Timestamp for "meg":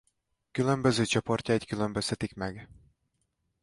2.35-2.69